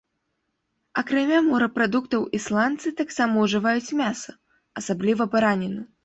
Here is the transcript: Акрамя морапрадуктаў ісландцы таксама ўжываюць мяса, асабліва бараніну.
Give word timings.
Акрамя 1.01 1.39
морапрадуктаў 1.49 2.23
ісландцы 2.37 2.91
таксама 3.01 3.43
ўжываюць 3.43 3.93
мяса, 3.99 4.33
асабліва 4.81 5.23
бараніну. 5.35 5.85